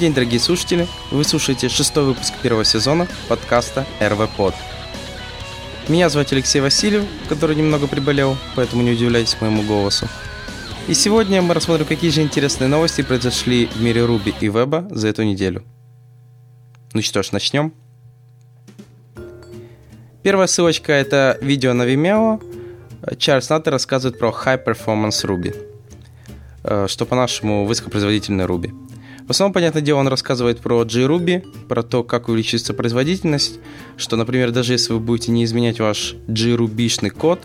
день, 0.00 0.14
дорогие 0.14 0.40
слушатели! 0.40 0.88
Вы 1.10 1.24
слушаете 1.24 1.68
шестой 1.68 2.04
выпуск 2.04 2.32
первого 2.42 2.64
сезона 2.64 3.06
подкаста 3.28 3.84
РВ 4.00 4.30
Под. 4.34 4.54
Меня 5.88 6.08
зовут 6.08 6.32
Алексей 6.32 6.60
Васильев, 6.60 7.04
который 7.28 7.54
немного 7.54 7.86
приболел, 7.86 8.38
поэтому 8.56 8.82
не 8.82 8.92
удивляйтесь 8.92 9.36
моему 9.42 9.62
голосу. 9.62 10.08
И 10.88 10.94
сегодня 10.94 11.42
мы 11.42 11.52
рассмотрим, 11.52 11.84
какие 11.84 12.10
же 12.10 12.22
интересные 12.22 12.68
новости 12.68 13.02
произошли 13.02 13.66
в 13.66 13.82
мире 13.82 14.06
Руби 14.06 14.32
и 14.40 14.46
Веба 14.46 14.88
за 14.90 15.08
эту 15.08 15.22
неделю. 15.22 15.64
Ну 16.94 17.02
что 17.02 17.22
ж, 17.22 17.32
начнем. 17.32 17.74
Первая 20.22 20.46
ссылочка– 20.46 20.92
это 20.94 21.36
видео 21.42 21.74
на 21.74 21.82
Vimeo. 21.82 22.42
Чарльз 23.18 23.50
Наттер 23.50 23.74
рассказывает 23.74 24.18
про 24.18 24.30
High 24.30 24.64
Performance 24.64 25.26
Ruby, 25.26 25.54
э, 26.64 26.86
что 26.88 27.04
по-нашему 27.04 27.66
высокопроизводительный 27.66 28.46
Ruby. 28.46 28.89
В 29.26 29.30
основном, 29.30 29.52
понятное 29.52 29.82
дело, 29.82 29.98
он 29.98 30.08
рассказывает 30.08 30.60
про 30.60 30.82
JRuby, 30.82 31.66
про 31.68 31.82
то, 31.82 32.02
как 32.02 32.28
увеличится 32.28 32.74
производительность, 32.74 33.60
что, 33.96 34.16
например, 34.16 34.50
даже 34.50 34.72
если 34.72 34.92
вы 34.92 35.00
будете 35.00 35.30
не 35.30 35.44
изменять 35.44 35.78
ваш 35.78 36.14
JRuby-шный 36.26 37.10
код, 37.10 37.40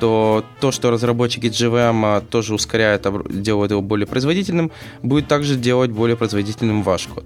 то 0.00 0.44
то, 0.60 0.72
что 0.72 0.90
разработчики 0.90 1.46
JVM 1.46 2.26
тоже 2.28 2.54
ускоряют, 2.54 3.06
делают 3.30 3.70
его 3.70 3.80
более 3.80 4.06
производительным, 4.06 4.72
будет 5.02 5.28
также 5.28 5.56
делать 5.56 5.90
более 5.90 6.16
производительным 6.16 6.82
ваш 6.82 7.06
код. 7.06 7.24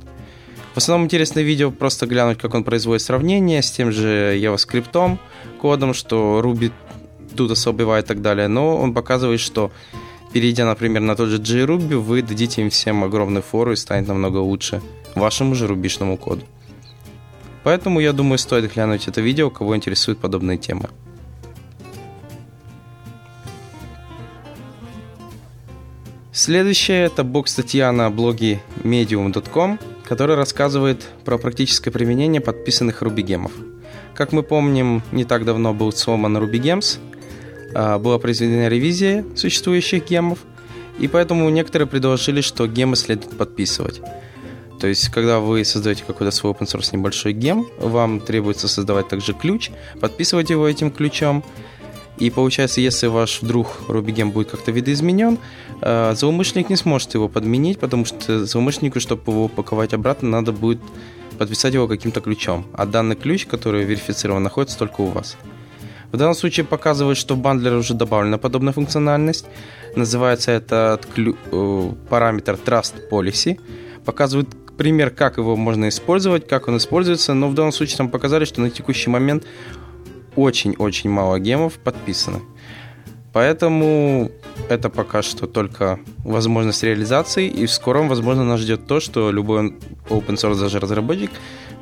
В 0.74 0.76
основном 0.78 1.06
интересное 1.06 1.42
видео 1.42 1.70
просто 1.70 2.06
глянуть, 2.06 2.38
как 2.38 2.54
он 2.54 2.64
производит 2.64 3.02
сравнение 3.02 3.62
с 3.62 3.70
тем 3.70 3.90
же 3.90 4.38
JavaScript 4.38 5.18
кодом, 5.60 5.94
что 5.94 6.40
Ruby 6.44 6.70
тут 7.36 7.50
особо 7.50 7.98
и 7.98 8.02
так 8.02 8.22
далее, 8.22 8.48
но 8.48 8.76
он 8.76 8.94
показывает, 8.94 9.40
что 9.40 9.72
перейдя, 10.38 10.66
например, 10.66 11.02
на 11.02 11.16
тот 11.16 11.30
же 11.30 11.38
JRuby, 11.38 11.96
вы 11.96 12.22
дадите 12.22 12.62
им 12.62 12.70
всем 12.70 13.02
огромную 13.02 13.42
фору 13.42 13.72
и 13.72 13.76
станет 13.76 14.06
намного 14.06 14.36
лучше 14.36 14.80
вашему 15.16 15.56
же 15.56 15.66
рубишному 15.66 16.16
коду. 16.16 16.44
Поэтому, 17.64 17.98
я 17.98 18.12
думаю, 18.12 18.38
стоит 18.38 18.72
глянуть 18.72 19.08
это 19.08 19.20
видео, 19.20 19.50
кого 19.50 19.74
интересуют 19.74 20.20
подобные 20.20 20.56
темы. 20.56 20.90
Следующее– 26.30 27.06
это 27.06 27.24
блог-статья 27.24 27.90
на 27.90 28.08
блоге 28.08 28.60
medium.com, 28.84 29.80
которая 30.04 30.36
рассказывает 30.36 31.04
про 31.24 31.36
практическое 31.36 31.90
применение 31.90 32.40
подписанных 32.40 33.02
рубигемов. 33.02 33.50
Как 34.14 34.30
мы 34.30 34.44
помним, 34.44 35.02
не 35.10 35.24
так 35.24 35.44
давно 35.44 35.74
был 35.74 35.90
сломан 35.90 36.36
RubyGems, 36.36 36.98
а, 36.98 37.17
была 37.72 38.18
произведена 38.18 38.68
ревизия 38.68 39.24
существующих 39.36 40.08
гемов, 40.08 40.38
и 40.98 41.06
поэтому 41.08 41.48
некоторые 41.48 41.86
предложили, 41.86 42.40
что 42.40 42.66
гемы 42.66 42.96
следует 42.96 43.36
подписывать. 43.36 44.00
То 44.80 44.86
есть, 44.86 45.08
когда 45.08 45.40
вы 45.40 45.64
создаете 45.64 46.04
какой-то 46.06 46.30
свой 46.30 46.52
open 46.52 46.66
source 46.66 46.90
небольшой 46.92 47.32
гем, 47.32 47.66
вам 47.78 48.20
требуется 48.20 48.68
создавать 48.68 49.08
также 49.08 49.32
ключ, 49.32 49.70
подписывать 50.00 50.50
его 50.50 50.68
этим 50.68 50.90
ключом. 50.90 51.44
И 52.18 52.30
получается, 52.30 52.80
если 52.80 53.06
ваш 53.06 53.42
вдруг 53.42 53.68
RubyGem 53.88 54.32
будет 54.32 54.50
как-то 54.50 54.72
видоизменен, 54.72 55.38
а, 55.80 56.14
злоумышленник 56.14 56.68
не 56.68 56.76
сможет 56.76 57.14
его 57.14 57.28
подменить, 57.28 57.78
потому 57.78 58.04
что 58.04 58.44
злоумышленнику, 58.44 58.98
чтобы 59.00 59.22
его 59.30 59.44
упаковать 59.44 59.94
обратно, 59.94 60.28
надо 60.28 60.52
будет 60.52 60.80
подписать 61.38 61.74
его 61.74 61.86
каким-то 61.86 62.20
ключом. 62.20 62.66
А 62.72 62.86
данный 62.86 63.14
ключ, 63.14 63.46
который 63.46 63.84
верифицирован, 63.84 64.42
находится 64.42 64.78
только 64.78 65.00
у 65.00 65.06
вас. 65.06 65.36
В 66.12 66.16
данном 66.16 66.34
случае 66.34 66.64
показывает, 66.64 67.18
что 67.18 67.34
в 67.34 67.38
бандлере 67.38 67.76
уже 67.76 67.94
добавлена 67.94 68.38
подобная 68.38 68.72
функциональность. 68.72 69.46
Называется 69.94 70.52
этот 70.52 71.06
э, 71.16 71.92
параметр 72.08 72.58
Trust 72.64 73.10
Policy. 73.10 73.60
Показывает 74.04 74.48
пример, 74.78 75.10
как 75.10 75.36
его 75.36 75.56
можно 75.56 75.88
использовать, 75.88 76.48
как 76.48 76.68
он 76.68 76.76
используется, 76.78 77.34
но 77.34 77.48
в 77.48 77.54
данном 77.54 77.72
случае 77.72 77.98
там 77.98 78.08
показали, 78.08 78.44
что 78.44 78.60
на 78.60 78.70
текущий 78.70 79.10
момент 79.10 79.44
очень-очень 80.36 81.10
мало 81.10 81.38
гемов 81.38 81.74
подписаны. 81.74 82.40
Поэтому 83.32 84.30
это 84.68 84.88
пока 84.88 85.22
что 85.22 85.46
только 85.46 86.00
возможность 86.24 86.82
реализации, 86.82 87.46
и 87.48 87.66
в 87.66 87.70
скором, 87.70 88.08
возможно, 88.08 88.44
нас 88.44 88.60
ждет 88.60 88.86
то, 88.86 89.00
что 89.00 89.30
любой 89.30 89.76
open 90.08 90.36
source 90.36 90.58
даже 90.58 90.80
разработчик 90.80 91.30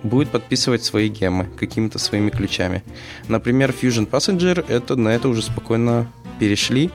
будет 0.06 0.30
подписывать 0.30 0.84
свои 0.84 1.08
гемы 1.08 1.46
какими-то 1.58 1.98
своими 1.98 2.30
ключами. 2.30 2.82
Например, 3.28 3.70
Fusion 3.70 4.08
Passenger 4.08 4.64
это, 4.68 4.96
на 4.96 5.10
это 5.10 5.28
уже 5.28 5.42
спокойно 5.42 6.10
перешли. 6.40 6.90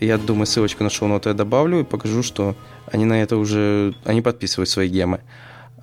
Я 0.00 0.18
думаю, 0.18 0.46
ссылочку 0.46 0.84
на 0.84 0.90
шоу-ноты 0.90 1.30
я 1.30 1.34
добавлю 1.34 1.80
и 1.80 1.84
покажу, 1.84 2.22
что 2.22 2.54
они 2.92 3.04
на 3.04 3.22
это 3.22 3.36
уже 3.36 3.94
они 4.04 4.22
подписывают 4.22 4.68
свои 4.68 4.88
гемы. 4.88 5.20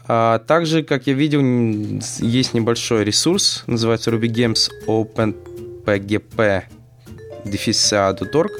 А 0.07 0.39
также, 0.39 0.83
как 0.83 1.07
я 1.07 1.13
видел, 1.13 1.41
есть 2.19 2.53
небольшой 2.53 3.03
ресурс, 3.03 3.63
называется 3.67 4.11
Ruby 4.11 4.27
Games 4.27 4.69
OpenPGP 4.87 6.63
deficia.org. 7.45 8.51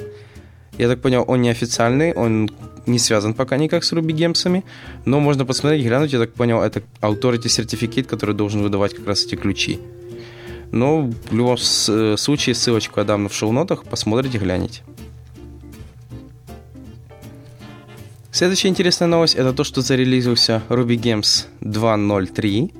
Я 0.77 0.87
так 0.87 1.01
понял, 1.01 1.25
он 1.27 1.41
неофициальный, 1.41 2.13
он 2.13 2.49
не 2.85 2.99
связан 2.99 3.33
пока 3.33 3.57
никак 3.57 3.83
с 3.83 3.93
Ruby 3.93 4.13
Gems, 4.13 4.63
но 5.05 5.19
можно 5.19 5.45
посмотреть, 5.45 5.85
глянуть, 5.85 6.13
я 6.13 6.19
так 6.19 6.33
понял, 6.33 6.61
это 6.61 6.81
Authority 7.01 7.45
Certificate, 7.45 8.03
который 8.03 8.35
должен 8.35 8.61
выдавать 8.61 8.95
как 8.95 9.07
раз 9.07 9.25
эти 9.25 9.35
ключи. 9.35 9.79
Но 10.71 11.11
в 11.29 11.35
любом 11.35 11.57
э, 11.57 12.15
случае 12.17 12.55
ссылочку 12.55 12.99
я 12.99 13.05
дам 13.05 13.27
в 13.27 13.33
шоу-нотах, 13.33 13.83
посмотрите, 13.83 14.37
глянете. 14.37 14.81
Следующая 18.31 18.69
интересная 18.69 19.09
новость 19.09 19.35
это 19.35 19.51
то, 19.51 19.65
что 19.65 19.81
зарелизился 19.81 20.63
Ruby 20.69 20.95
Gems 20.95 21.47
2.0.3. 21.59 22.73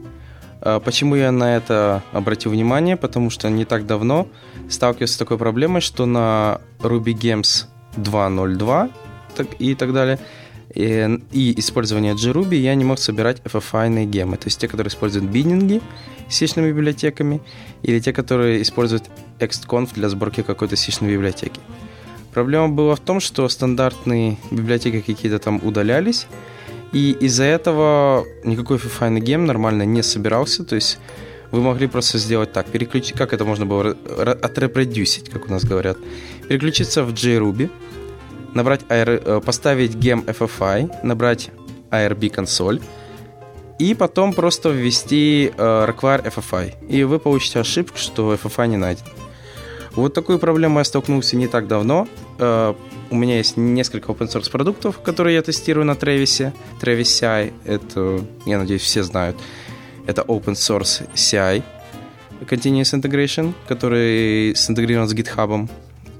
А, 0.62 0.80
почему 0.80 1.16
я 1.16 1.34
на 1.34 1.58
это 1.58 2.04
обратил 2.14 2.52
внимание? 2.52 2.96
Потому 2.96 3.30
что 3.30 3.50
не 3.50 3.66
так 3.66 3.86
давно 3.86 4.30
сталкивался 4.70 5.16
с 5.16 5.18
такой 5.18 5.38
проблемой, 5.38 5.82
что 5.82 6.06
на 6.06 6.62
Ruby 6.80 7.14
Gems 7.14 7.66
2.0.2 7.98 8.92
и 9.60 9.76
так 9.76 9.94
далее, 9.94 10.20
и, 10.74 11.20
и 11.32 11.60
использование 11.60 12.14
JRuby 12.14 12.56
я 12.56 12.76
не 12.76 12.84
мог 12.84 13.00
собирать 13.00 13.42
FFI 13.44 14.06
гемы, 14.06 14.38
то 14.38 14.48
есть 14.48 14.60
те, 14.60 14.68
которые 14.68 14.90
используют 14.90 15.26
биддинги 15.26 15.82
с 16.30 16.36
сишными 16.36 16.70
библиотеками, 16.70 17.42
или 17.84 18.00
те, 18.00 18.14
которые 18.14 18.62
используют 18.62 19.04
XConf 19.40 19.94
для 19.94 20.10
сборки 20.10 20.44
какой-то 20.44 20.76
сишной 20.76 21.14
библиотеки. 21.14 21.60
Проблема 22.34 22.70
была 22.70 22.96
в 22.96 23.00
том, 23.02 23.20
что 23.20 23.50
стандартные 23.50 24.38
библиотеки 24.52 25.02
какие-то 25.02 25.40
там 25.40 25.60
удалялись, 25.64 26.28
и 26.94 27.12
из-за 27.20 27.44
этого 27.44 28.26
никакой 28.44 28.78
FFI 28.78 29.20
гем 29.20 29.46
нормально 29.46 29.84
не 29.84 30.04
собирался, 30.04 30.64
то 30.64 30.76
есть 30.76 31.00
вы 31.52 31.62
могли 31.62 31.88
просто 31.88 32.18
сделать 32.18 32.54
так, 32.54 32.68
переключить, 32.68 33.18
как 33.18 33.34
это 33.34 33.44
можно 33.44 33.66
было 33.66 33.98
отрепродюсить, 34.42 35.30
как 35.30 35.48
у 35.48 35.52
нас 35.52 35.66
говорят, 35.66 35.98
переключиться 36.52 37.06
в 37.06 37.14
JRuby, 37.14 37.70
набрать 38.54 38.82
AR, 38.90 39.24
э, 39.26 39.40
поставить 39.40 39.96
gem 39.96 40.26
FFI, 40.26 40.92
набрать 41.02 41.50
ARB 41.92 42.30
консоль, 42.30 42.82
и 43.80 43.94
потом 43.94 44.34
просто 44.34 44.70
ввести 44.70 45.54
uh, 45.56 45.88
require 45.88 46.22
FFI. 46.22 46.90
И 46.90 47.06
вы 47.06 47.20
получите 47.20 47.62
ошибку, 47.62 47.98
что 47.98 48.34
FFI 48.34 48.68
не 48.68 48.76
найден. 48.76 49.06
Вот 49.92 50.14
такую 50.14 50.40
проблему 50.40 50.80
я 50.80 50.84
столкнулся 50.84 51.38
не 51.38 51.48
так 51.48 51.70
давно. 51.70 52.06
Uh, 52.38 52.76
у 53.10 53.16
меня 53.16 53.38
есть 53.38 53.56
несколько 53.56 54.12
open 54.12 54.28
source 54.28 54.52
продуктов, 54.52 55.00
которые 55.00 55.36
я 55.36 55.42
тестирую 55.42 55.86
на 55.86 55.94
Travis. 55.94 56.52
Travis 56.82 57.04
CI, 57.04 57.54
это, 57.64 58.26
я 58.46 58.58
надеюсь, 58.58 58.82
все 58.82 59.04
знают. 59.04 59.38
Это 60.06 60.24
open 60.24 60.56
source 60.56 61.08
CI, 61.16 61.64
Continuous 62.42 62.94
Integration, 62.94 63.54
который 63.70 64.54
синтегрирован 64.54 65.08
с 65.08 65.14
GitHub 65.14 65.70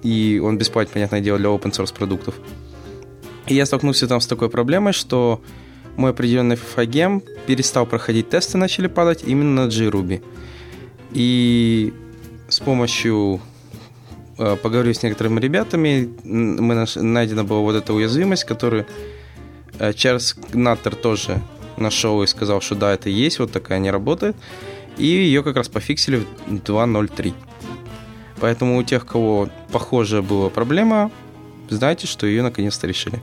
и 0.04 0.42
он 0.44 0.58
бесплатный, 0.58 0.94
понятное 0.94 1.22
дело, 1.22 1.38
для 1.38 1.50
open 1.50 1.72
source 1.72 1.94
продуктов. 1.94 2.36
И 3.48 3.56
я 3.56 3.66
столкнулся 3.66 4.08
там 4.08 4.22
с 4.22 4.28
такой 4.28 4.50
проблемой, 4.50 4.94
что 4.94 5.42
мой 5.98 6.12
определенный 6.12 6.56
FFI 6.56 7.24
перестал 7.46 7.86
проходить 7.86 8.30
тесты, 8.30 8.58
начали 8.58 8.88
падать 8.88 9.24
именно 9.26 9.66
на 9.66 9.70
JRuby. 9.70 10.24
И 11.12 11.94
с 12.48 12.60
помощью 12.60 13.42
э, 14.38 14.56
поговорю 14.56 14.94
с 14.94 15.04
некоторыми 15.04 15.40
ребятами, 15.40 16.10
мы 16.24 16.76
наш, 16.76 16.96
найдена 16.96 17.44
была 17.44 17.60
вот 17.60 17.76
эта 17.76 17.94
уязвимость, 17.94 18.46
которую 18.46 18.86
э, 19.80 19.94
Чарльз 19.94 20.36
Наттер 20.54 20.96
тоже 20.96 21.42
нашел 21.78 22.24
и 22.24 22.28
сказал, 22.28 22.62
что 22.62 22.76
да, 22.76 22.94
это 22.94 23.10
есть, 23.10 23.40
вот 23.40 23.52
такая 23.52 23.80
не 23.80 23.92
работает. 23.92 24.36
И 24.98 25.06
ее 25.06 25.44
как 25.44 25.56
раз 25.56 25.68
пофиксили 25.68 26.18
в 26.18 26.26
2.0.3. 26.48 27.34
Поэтому 28.42 28.78
у 28.78 28.84
тех, 28.84 29.06
кого 29.06 29.50
похожая 29.72 30.22
была 30.22 30.50
проблема, 30.50 31.12
знайте, 31.70 32.08
что 32.08 32.26
ее 32.26 32.42
наконец-то 32.42 32.88
решили. 32.88 33.22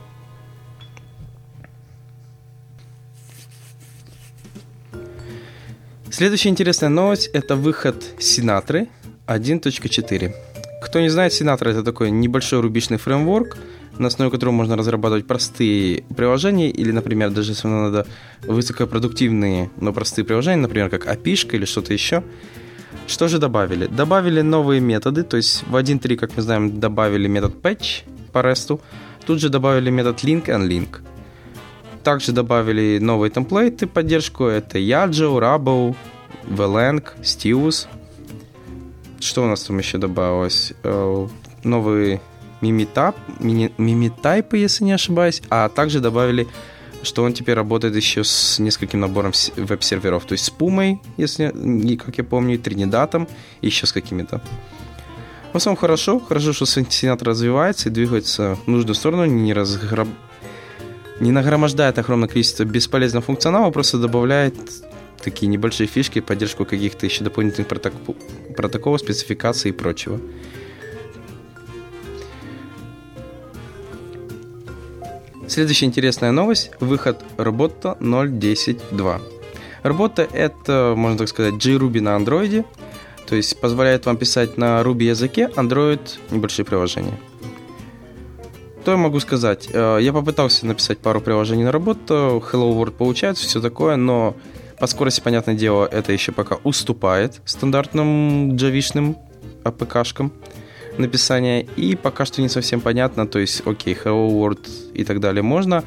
Следующая 6.09 6.49
интересная 6.49 6.89
новость– 6.89 7.27
это 7.33 7.55
выход 7.55 8.03
Синатры 8.17 8.87
1.4. 9.27 10.33
Кто 10.81 11.01
не 11.01 11.09
знает, 11.09 11.33
Синатра– 11.33 11.69
это 11.71 11.83
такой 11.83 12.09
небольшой 12.09 12.61
рубишный 12.61 12.97
фреймворк 12.97 13.57
на 13.99 14.07
основе 14.07 14.31
которого 14.31 14.53
можно 14.53 14.77
разрабатывать 14.77 15.27
простые 15.27 16.03
приложения, 16.15 16.69
или, 16.69 16.91
например, 16.91 17.31
даже 17.31 17.51
если 17.51 17.67
вам 17.67 17.83
надо 17.83 18.07
высокопродуктивные, 18.43 19.69
но 19.75 19.93
простые 19.93 20.25
приложения, 20.25 20.61
например, 20.61 20.89
как 20.89 21.05
API 21.05 21.55
или 21.55 21.65
что-то 21.65 21.93
еще. 21.93 22.23
Что 23.07 23.27
же 23.27 23.39
добавили? 23.39 23.87
Добавили 23.87 24.41
новые 24.41 24.81
методы, 24.81 25.23
то 25.23 25.37
есть 25.37 25.63
в 25.67 25.75
1.3, 25.75 26.15
как 26.15 26.35
мы 26.37 26.41
знаем, 26.43 26.79
добавили 26.79 27.27
метод 27.27 27.53
patch 27.61 28.03
по 28.31 28.39
REST, 28.39 28.79
тут 29.25 29.39
же 29.39 29.49
добавили 29.49 29.89
метод 29.89 30.23
link 30.23 30.45
and 30.45 30.67
link. 30.67 30.99
Также 32.03 32.31
добавили 32.31 32.99
новые 32.99 33.29
темплейты 33.29 33.87
поддержку, 33.87 34.45
это 34.45 34.77
Yajo, 34.77 35.39
Rabo, 35.39 35.95
Velang, 36.43 37.03
Stius. 37.21 37.87
Что 39.19 39.43
у 39.43 39.47
нас 39.47 39.63
там 39.63 39.77
еще 39.77 39.97
добавилось? 39.97 40.73
Э, 40.83 41.27
новые 41.63 42.21
мимитап, 42.61 43.15
мимитайпы, 43.39 44.57
если 44.57 44.85
не 44.85 44.93
ошибаюсь, 44.93 45.41
а 45.49 45.69
также 45.69 45.99
добавили, 45.99 46.47
что 47.03 47.23
он 47.23 47.33
теперь 47.33 47.55
работает 47.55 47.95
еще 47.95 48.23
с 48.23 48.59
нескольким 48.59 48.99
набором 48.99 49.31
веб-серверов, 49.55 50.25
то 50.25 50.33
есть 50.33 50.45
с 50.45 50.49
Пумой, 50.49 51.01
если, 51.17 51.95
как 51.95 52.17
я 52.17 52.23
помню, 52.23 52.59
Тринидатом 52.59 53.27
и 53.61 53.67
еще 53.67 53.85
с 53.85 53.93
какими-то. 53.93 54.41
В 55.53 55.57
основном 55.57 55.79
хорошо, 55.79 56.19
хорошо, 56.19 56.53
что 56.53 56.65
Сенатор 56.65 57.29
развивается 57.29 57.89
и 57.89 57.91
двигается 57.91 58.57
в 58.65 58.67
нужную 58.67 58.95
сторону, 58.95 59.25
не, 59.25 59.53
разграб... 59.53 60.07
не 61.19 61.31
нагромождает 61.31 61.97
огромное 61.97 62.29
количество 62.29 62.65
бесполезного 62.65 63.25
функционала, 63.25 63.71
просто 63.71 63.97
добавляет 63.97 64.55
такие 65.23 65.47
небольшие 65.47 65.87
фишки, 65.87 66.19
поддержку 66.19 66.65
каких-то 66.65 67.05
еще 67.05 67.23
дополнительных 67.23 67.67
протокол... 67.67 68.15
протоколов, 68.55 69.01
спецификаций 69.01 69.69
и 69.69 69.73
прочего. 69.73 70.19
Следующая 75.49 75.87
интересная 75.87 76.31
новость– 76.31 76.69
выход 76.79 77.25
работа 77.37 77.97
0.10.2. 78.01 79.21
Работа– 79.81 80.27
это, 80.33 80.93
можно 80.95 81.17
так 81.17 81.27
сказать, 81.27 81.55
JRuby 81.55 82.01
на 82.01 82.15
андроиде, 82.15 82.65
то 83.25 83.35
есть 83.35 83.59
позволяет 83.59 84.05
вам 84.05 84.17
писать 84.17 84.57
на 84.57 84.79
Ruby 84.81 85.05
языке 85.05 85.49
Android 85.55 86.01
небольшие 86.29 86.65
приложения. 86.65 87.17
Что 88.83 88.91
я 88.91 88.97
могу 88.97 89.19
сказать? 89.19 89.67
Э, 89.73 89.97
я 89.99 90.13
попытался 90.13 90.67
написать 90.67 90.99
пару 90.99 91.19
приложений 91.19 91.63
на 91.63 91.71
работу, 91.71 92.43
Hello 92.51 92.71
World 92.77 92.91
получается, 92.91 93.47
все 93.47 93.59
такое, 93.59 93.95
но 93.95 94.35
по 94.79 94.85
скорости, 94.85 95.19
понятное 95.19 95.55
дело, 95.55 95.87
это 95.91 96.13
еще 96.13 96.31
пока 96.31 96.57
уступает 96.63 97.41
стандартным 97.45 98.55
джавишным 98.55 99.17
APK-шкам 99.63 100.31
написания. 100.99 101.61
И 101.75 101.95
пока 101.95 102.25
что 102.25 102.41
не 102.41 102.49
совсем 102.49 102.81
понятно, 102.81 103.25
то 103.27 103.39
есть, 103.39 103.61
окей, 103.65 103.95
Hello 103.95 104.29
World 104.29 104.93
и 104.93 105.03
так 105.03 105.19
далее 105.19 105.41
можно, 105.41 105.83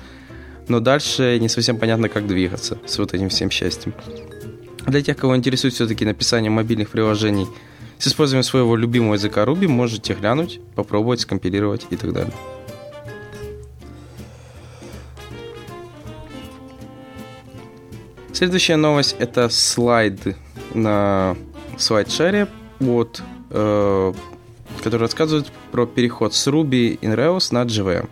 но 0.69 0.81
дальше 0.81 1.39
не 1.41 1.49
совсем 1.49 1.79
понятно, 1.79 2.09
как 2.09 2.27
двигаться 2.27 2.79
с 2.87 2.99
вот 2.99 3.15
этим 3.15 3.29
всем 3.29 3.51
счастьем. 3.51 3.95
Для 4.87 5.03
тех, 5.03 5.17
кого 5.17 5.37
интересует 5.37 5.75
все-таки 5.75 6.05
написание 6.05 6.51
мобильных 6.51 6.91
приложений 6.91 7.47
с 7.99 8.09
использованием 8.09 8.43
своего 8.43 8.75
любимого 8.75 9.15
языка 9.15 9.45
Ruby, 9.45 9.69
можете 9.69 10.15
глянуть, 10.15 10.61
попробовать, 10.75 11.21
скомпилировать 11.21 11.87
и 11.91 11.97
так 11.97 12.13
далее. 12.13 12.33
Следующая 18.33 18.77
новость 18.77 19.15
это 19.21 19.49
слайд 19.51 20.19
на 20.75 21.37
слайд-шере 21.79 22.49
от 22.81 23.23
э, 23.51 24.13
который 24.83 25.03
рассказывает 25.03 25.47
про 25.71 25.87
переход 25.87 26.35
с 26.35 26.49
Ruby 26.49 26.99
in 27.01 27.15
Rails 27.15 27.53
на 27.53 27.63
JVM. 27.63 28.09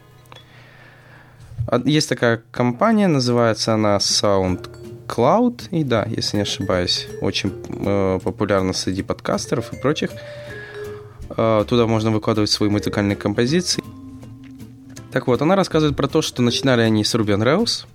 Есть 1.84 2.08
такая 2.08 2.42
компания, 2.50 3.06
называется 3.06 3.74
она 3.74 3.96
SoundCloud, 3.98 5.68
и 5.70 5.84
да, 5.84 6.06
если 6.08 6.38
не 6.38 6.42
ошибаюсь, 6.42 7.06
очень 7.20 7.52
э, 7.68 8.18
популярна 8.22 8.72
среди 8.72 9.02
подкастеров 9.02 9.72
и 9.72 9.76
прочих. 9.76 10.10
Э, 11.36 11.64
туда 11.68 11.86
можно 11.86 12.10
выкладывать 12.10 12.50
свои 12.50 12.70
музыкальные 12.70 13.16
композиции. 13.16 13.82
Так 15.12 15.26
вот, 15.26 15.42
она 15.42 15.56
рассказывает 15.56 15.96
про 15.96 16.08
то, 16.08 16.22
что 16.22 16.42
начинали 16.42 16.82
они 16.82 17.04
с 17.04 17.14
Ruby 17.14 17.36
on 17.36 17.42
Rails, 17.42 17.86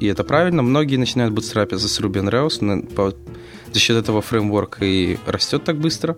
и 0.00 0.06
это 0.06 0.24
правильно. 0.24 0.62
Многие 0.62 0.96
начинают 0.96 1.32
бутстрапиться 1.32 1.88
с 1.88 2.00
Ruby 2.00 2.22
on 2.22 2.30
Rails, 2.30 2.94
по, 2.94 3.14
за 3.72 3.78
счет 3.78 3.96
этого 3.96 4.20
фреймворк 4.20 4.78
и 4.82 5.18
растет 5.26 5.64
так 5.64 5.78
быстро. 5.78 6.16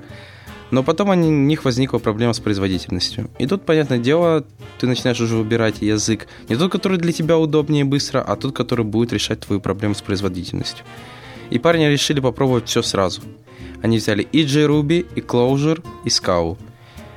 Но 0.70 0.82
потом 0.82 1.08
у 1.08 1.14
них 1.14 1.64
возникла 1.64 1.98
проблема 1.98 2.32
с 2.34 2.40
производительностью. 2.40 3.30
И 3.38 3.46
тут, 3.46 3.64
понятное 3.64 3.98
дело, 3.98 4.44
ты 4.78 4.86
начинаешь 4.86 5.20
уже 5.20 5.36
выбирать 5.36 5.80
язык 5.80 6.28
не 6.48 6.56
тот, 6.56 6.70
который 6.70 6.98
для 6.98 7.12
тебя 7.12 7.38
удобнее 7.38 7.80
и 7.80 7.84
быстро, 7.84 8.20
а 8.20 8.36
тот, 8.36 8.54
который 8.54 8.84
будет 8.84 9.12
решать 9.12 9.40
твою 9.40 9.60
проблему 9.60 9.94
с 9.94 10.02
производительностью. 10.02 10.84
И 11.50 11.58
парни 11.58 11.86
решили 11.86 12.20
попробовать 12.20 12.68
все 12.68 12.82
сразу. 12.82 13.22
Они 13.80 13.96
взяли 13.98 14.22
и 14.22 14.44
JRuby, 14.44 15.06
и 15.14 15.20
Clojure, 15.20 15.82
и 16.04 16.08
Scala. 16.08 16.58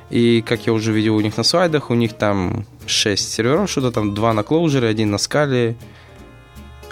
И, 0.08 0.42
как 0.42 0.66
я 0.66 0.72
уже 0.72 0.92
видел 0.92 1.16
у 1.16 1.20
них 1.20 1.36
на 1.36 1.42
слайдах, 1.42 1.90
у 1.90 1.94
них 1.94 2.14
там 2.14 2.66
6 2.86 3.32
серверов, 3.32 3.70
что-то 3.70 3.90
там 3.90 4.14
2 4.14 4.32
на 4.32 4.40
Clojure, 4.40 4.86
один 4.86 5.10
на 5.10 5.16
Scala. 5.16 5.74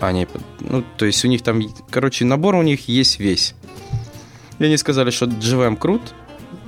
А, 0.00 0.12
нет, 0.12 0.30
ну, 0.60 0.82
то 0.96 1.06
есть 1.06 1.24
у 1.24 1.28
них 1.28 1.42
там, 1.42 1.60
короче, 1.90 2.24
набор 2.24 2.54
у 2.54 2.62
них 2.62 2.88
есть 2.88 3.20
весь. 3.20 3.54
И 4.58 4.64
они 4.64 4.76
сказали, 4.76 5.10
что 5.10 5.26
JVM 5.26 5.76
крут, 5.76 6.00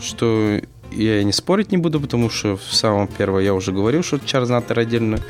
что 0.00 0.61
я 0.90 1.23
не 1.25 1.32
спорить 1.32 1.73
не 1.73 1.79
буду, 1.79 2.00
потому 2.00 2.31
что 2.31 2.56
в 2.56 2.75
самом 2.75 3.06
первом 3.06 3.40
я 3.40 3.55
уже 3.55 3.73
говорил, 3.73 4.02
что 4.02 4.19
Чарльз 4.19 4.49
Наттер 4.49 4.79
отдельную 4.79 5.20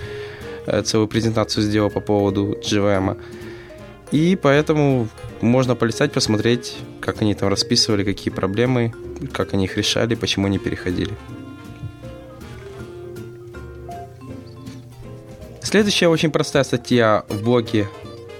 э, 0.66 0.82
целую 0.82 1.08
презентацию 1.08 1.62
сделал 1.62 1.90
по 1.90 2.00
поводу 2.00 2.58
GVM. 2.62 3.16
И 4.10 4.36
поэтому 4.36 5.08
можно 5.40 5.74
полистать, 5.74 6.12
посмотреть, 6.12 6.76
как 7.00 7.22
они 7.22 7.34
там 7.34 7.48
расписывали, 7.48 8.04
какие 8.04 8.32
проблемы, 8.32 8.92
как 9.32 9.54
они 9.54 9.64
их 9.64 9.76
решали, 9.76 10.14
почему 10.14 10.46
они 10.46 10.58
переходили. 10.58 11.12
Следующая 15.62 16.08
очень 16.08 16.30
простая 16.30 16.64
статья 16.64 17.24
в 17.30 17.42
блоге 17.42 17.88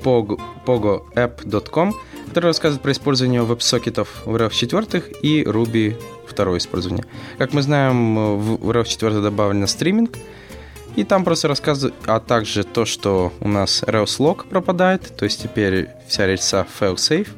pogoapp.com, 0.03 1.95
которая 2.33 2.49
рассказывает 2.49 2.81
про 2.81 2.93
использование 2.93 3.43
веб-сокетов 3.43 4.23
в 4.25 4.35
RF 4.35 4.55
4 4.55 5.05
и 5.21 5.43
Ruby 5.43 6.03
второе 6.27 6.61
использование. 6.61 7.05
Как 7.37 7.53
мы 7.53 7.61
знаем, 7.61 8.39
в 8.39 8.71
RAV 8.71 8.87
4 8.87 9.21
добавлено 9.21 9.67
стриминг, 9.67 10.17
и 10.97 11.05
там 11.05 11.25
просто 11.25 11.49
рассказывают, 11.49 11.95
а 12.07 12.21
также 12.21 12.65
то, 12.65 12.87
что 12.87 13.35
у 13.41 13.49
нас 13.49 13.83
Rails 13.83 14.19
Log 14.19 14.47
пропадает, 14.49 15.15
то 15.15 15.27
есть 15.27 15.43
теперь 15.43 15.91
вся 16.09 16.27
рельса 16.27 16.67
fail-safe, 16.81 17.29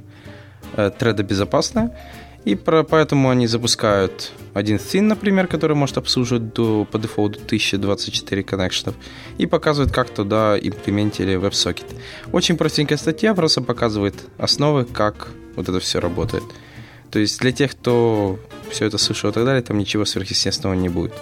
э, 0.77 0.93
треда 0.97 1.25
безопасная, 1.25 1.99
и 2.45 2.55
про, 2.55 2.85
поэтому 2.85 3.31
они 3.31 3.47
запускают 3.47 4.33
один 4.53 4.77
thin, 4.77 5.03
например, 5.03 5.47
который 5.47 5.77
может 5.77 5.97
обслуживать 5.97 6.53
до, 6.53 6.85
по 6.85 6.99
дефолту 6.99 7.41
1024 7.45 8.43
коннекшенов, 8.43 8.95
и 9.39 9.47
показывает, 9.47 9.93
как 9.93 10.11
туда 10.11 10.59
имплементили 10.61 11.39
WebSocket. 11.39 11.97
Очень 12.33 12.57
простенькая 12.57 12.99
статья, 12.99 13.35
просто 13.35 13.63
показывает 13.63 14.15
основы, 14.39 14.85
как 14.85 15.29
вот 15.57 15.69
это 15.69 15.81
все 15.81 16.01
работает. 16.01 16.45
То 17.11 17.19
есть 17.19 17.41
для 17.41 17.53
тех, 17.53 17.73
кто 17.73 18.39
все 18.71 18.87
это 18.87 18.99
слышал 18.99 19.31
и 19.31 19.33
так 19.33 19.45
далее, 19.45 19.63
там 19.63 19.79
ничего 19.79 20.05
сверхъестественного 20.05 20.75
не 20.75 20.89
будет. 20.89 21.13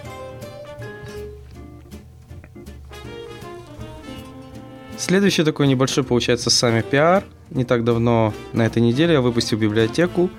Следующий 4.97 5.45
такой 5.45 5.67
небольшой, 5.67 6.05
получается, 6.05 6.49
сами 6.49 6.81
пиар. 6.81 7.25
Не 7.51 7.65
так 7.65 7.85
давно, 7.85 8.33
на 8.53 8.65
этой 8.65 8.81
неделе, 8.81 9.15
я 9.15 9.21
выпустил 9.21 9.59
библиотеку, 9.59 10.31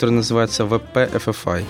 которая 0.00 0.16
называется 0.16 0.62
WP 0.62 1.12
FFI. 1.12 1.62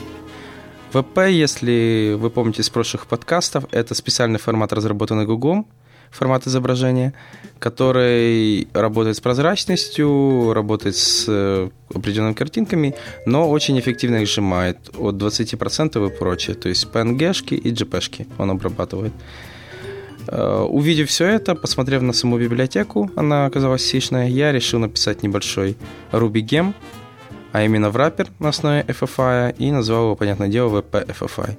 WP, 0.93 1.33
если 1.33 2.15
вы 2.17 2.31
помните 2.31 2.63
из 2.63 2.71
прошлых 2.71 3.09
подкастов, 3.09 3.65
это 3.73 3.93
специальный 3.97 4.39
формат, 4.39 4.73
разработанный 4.73 5.27
Google, 5.27 5.65
формат 6.13 6.47
изображения, 6.47 7.13
который 7.59 8.69
работает 8.73 9.17
с 9.17 9.21
прозрачностью, 9.21 10.53
работает 10.53 10.95
с 10.95 11.25
э, 11.27 11.71
определенными 11.93 12.35
картинками, 12.35 12.95
но 13.27 13.51
очень 13.51 13.77
эффективно 13.81 14.19
их 14.23 14.29
сжимает 14.29 14.79
от 14.97 15.17
20% 15.17 16.07
и 16.07 16.17
прочее. 16.17 16.55
То 16.55 16.69
есть 16.69 16.87
PNG 16.87 17.57
и 17.57 17.73
JPG 17.73 18.29
он 18.39 18.51
обрабатывает. 18.53 19.13
Э, 20.29 20.67
увидев 20.71 21.09
все 21.09 21.27
это, 21.27 21.57
посмотрев 21.57 22.03
на 22.03 22.13
саму 22.13 22.39
библиотеку, 22.39 23.11
она 23.17 23.47
оказалась 23.47 23.85
сишная, 23.85 24.29
я 24.29 24.53
решил 24.53 24.79
написать 24.79 25.25
небольшой 25.25 25.77
Ruby 26.13 26.45
Gem, 26.45 26.75
а 27.53 27.63
именно 27.63 27.91
в 27.91 27.97
wrapper 27.97 28.29
на 28.39 28.51
основе 28.51 28.85
FFI, 28.89 29.57
и 29.59 29.71
назвал 29.71 30.05
его, 30.05 30.17
понятное 30.17 30.49
дело, 30.49 30.81
WP 30.81 31.07
FFI. 31.07 31.57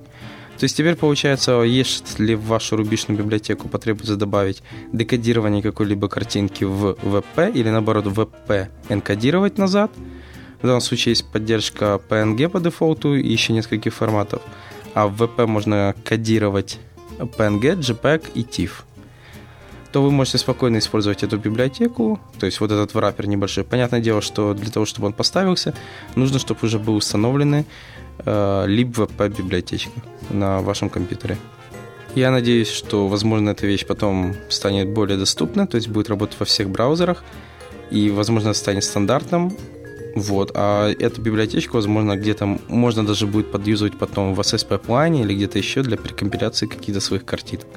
То 0.57 0.65
есть 0.65 0.77
теперь 0.77 0.95
получается, 0.95 1.62
если 1.62 2.36
в 2.36 2.45
вашу 2.45 2.75
рубишную 2.77 3.17
библиотеку 3.17 3.67
потребуется 3.67 4.15
добавить 4.15 4.62
декодирование 4.93 5.63
какой-либо 5.63 6.07
картинки 6.07 6.63
в 6.63 6.98
VP 7.01 7.53
или 7.53 7.69
наоборот 7.69 8.05
VP 8.05 8.67
энкодировать 8.89 9.57
назад, 9.57 9.91
в 10.62 10.65
данном 10.67 10.81
случае 10.81 11.13
есть 11.13 11.31
поддержка 11.31 12.00
PNG 12.07 12.48
по 12.50 12.60
дефолту 12.60 13.15
и 13.15 13.27
еще 13.27 13.53
нескольких 13.53 13.93
форматов, 13.95 14.43
а 14.93 15.07
в 15.07 15.19
VP 15.21 15.48
можно 15.48 15.95
кодировать 16.03 16.77
PNG, 17.17 17.79
JPEG 17.79 18.31
и 18.36 18.41
TIFF 18.41 18.71
то 19.91 20.01
вы 20.01 20.12
можете 20.12 20.38
спокойно 20.38 20.77
использовать 20.77 21.24
эту 21.24 21.38
библиотеку, 21.38 22.19
то 22.39 22.45
есть 22.45 22.60
вот 22.60 22.71
этот 22.71 22.93
враппер 22.93 23.27
небольшой. 23.27 23.63
Понятное 23.63 24.00
дело, 24.00 24.21
что 24.21 24.53
для 24.53 24.71
того, 24.71 24.86
чтобы 24.86 25.07
он 25.07 25.13
поставился, 25.13 25.74
нужно, 26.15 26.39
чтобы 26.39 26.60
уже 26.63 26.79
был 26.79 26.95
установлены 26.95 27.65
э, 28.19 28.65
libwp 28.67 29.29
библиотечка 29.38 29.91
на 30.29 30.62
вашем 30.62 30.89
компьютере. 30.89 31.38
Я 32.15 32.31
надеюсь, 32.31 32.69
что, 32.69 33.07
возможно, 33.07 33.51
эта 33.51 33.65
вещь 33.65 33.86
потом 33.86 34.36
станет 34.50 34.89
более 34.89 35.17
доступна, 35.17 35.65
то 35.65 35.75
есть 35.75 35.88
будет 35.88 36.10
работать 36.10 36.39
во 36.39 36.45
всех 36.45 36.69
браузерах, 36.69 37.24
и, 37.89 38.10
возможно, 38.10 38.53
станет 38.53 38.83
стандартным. 38.83 39.55
Вот. 40.15 40.51
А 40.55 40.89
эту 40.91 41.21
библиотечку, 41.21 41.77
возможно, 41.77 42.17
где-то 42.17 42.60
можно 42.67 43.05
даже 43.05 43.27
будет 43.27 43.50
подюзывать 43.51 43.98
потом 43.98 44.33
в 44.36 44.39
SS 44.41 44.67
Pipeline 44.67 45.21
или 45.21 45.36
где-то 45.36 45.57
еще 45.57 45.83
для 45.83 45.95
прекомпиляции 45.95 46.67
каких-то 46.67 47.00
своих 47.00 47.24
картинок. 47.24 47.67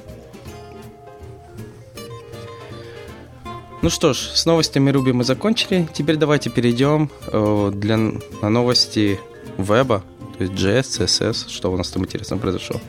Ну 3.85 3.91
что 3.91 4.13
ж, 4.13 4.17
с 4.33 4.47
новостями 4.47 4.89
Ruby 4.89 5.13
мы 5.13 5.23
закончили. 5.23 5.87
Теперь 5.93 6.15
давайте 6.15 6.49
перейдем 6.49 7.11
э, 7.27 7.71
для, 7.71 7.97
на 7.97 8.49
новости 8.49 9.19
веба, 9.59 10.03
то 10.35 10.43
есть 10.43 10.55
JS, 10.55 11.05
CSS, 11.05 11.49
что 11.49 11.71
у 11.71 11.77
нас 11.77 11.91
там 11.91 12.01
интересно 12.01 12.39
произошло. 12.39 12.81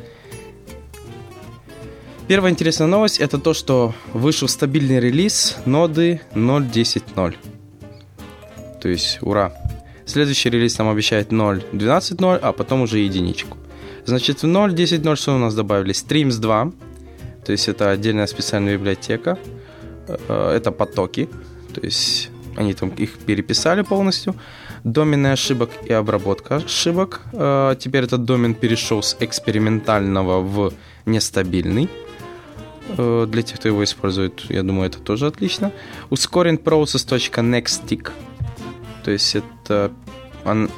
Первая 2.28 2.50
интересная 2.50 2.86
новость 2.86 3.18
это 3.18 3.36
то, 3.36 3.52
что 3.52 3.94
вышел 4.14 4.48
стабильный 4.48 4.98
релиз 4.98 5.58
ноды 5.66 6.22
0.10.0. 6.32 7.34
То 8.80 8.88
есть, 8.88 9.18
ура. 9.20 9.52
Следующий 10.06 10.48
релиз 10.48 10.78
нам 10.78 10.88
обещает 10.88 11.30
0.12.0, 11.30 12.38
а 12.40 12.52
потом 12.52 12.80
уже 12.80 13.00
единичку. 13.00 13.58
Значит, 14.06 14.38
в 14.38 14.46
0.10.0 14.46 15.16
что 15.16 15.34
у 15.34 15.38
нас 15.38 15.54
добавили? 15.54 15.92
Streams 15.92 16.40
2, 16.40 16.72
то 17.44 17.52
есть 17.52 17.68
это 17.68 17.90
отдельная 17.90 18.26
специальная 18.26 18.78
библиотека. 18.78 19.38
Э, 20.08 20.52
это 20.56 20.72
потоки, 20.72 21.28
то 21.74 21.80
есть 21.80 22.30
они 22.56 22.74
там 22.74 22.90
их 22.90 23.18
переписали 23.18 23.82
полностью. 23.82 24.34
Домены 24.84 25.32
ошибок 25.32 25.70
и 25.84 25.92
обработка 25.92 26.56
ошибок. 26.56 27.22
Э, 27.32 27.74
теперь 27.78 28.04
этот 28.04 28.24
домен 28.24 28.54
перешел 28.54 29.02
с 29.02 29.16
экспериментального 29.20 30.40
в 30.40 30.72
нестабильный. 31.06 31.88
Э, 32.96 33.26
для 33.28 33.42
тех, 33.42 33.58
кто 33.58 33.68
его 33.68 33.82
использует, 33.82 34.50
я 34.50 34.62
думаю, 34.62 34.88
это 34.88 34.98
тоже 34.98 35.26
отлично. 35.26 35.72
Ускорен 36.10 36.56
process.nextTick. 36.56 38.10
То 39.04 39.10
есть 39.10 39.36
это 39.36 39.92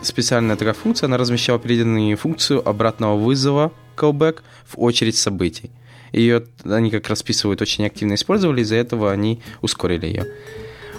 специальная 0.02 0.56
такая 0.56 0.74
функция, 0.74 1.06
она 1.08 1.18
размещала 1.18 1.58
переданную 1.58 2.16
функцию 2.16 2.66
обратного 2.66 3.16
вызова 3.16 3.72
callback 3.96 4.38
в 4.66 4.80
очередь 4.80 5.16
событий. 5.16 5.70
Ее 6.12 6.44
они 6.64 6.90
как 6.90 7.08
расписывают 7.08 7.62
очень 7.62 7.86
активно 7.86 8.14
использовали, 8.14 8.62
из-за 8.62 8.76
этого 8.76 9.12
они 9.12 9.40
ускорили 9.62 10.06
ее. 10.06 10.26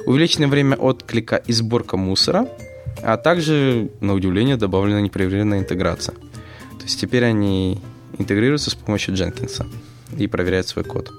Увеличенное 0.05 0.47
время 0.47 0.75
отклика 0.75 1.35
и 1.35 1.51
сборка 1.51 1.97
мусора, 1.97 2.47
а 3.01 3.17
также, 3.17 3.89
на 4.01 4.13
удивление, 4.13 4.57
добавлена 4.57 5.01
непроверенная 5.01 5.59
интеграция. 5.59 6.15
То 6.15 6.83
есть 6.83 6.99
теперь 6.99 7.25
они 7.25 7.79
интегрируются 8.17 8.71
с 8.71 8.75
помощью 8.75 9.15
Jenkins 9.15 9.65
и 10.17 10.27
проверяют 10.27 10.67
свой 10.67 10.83
код. 10.83 11.11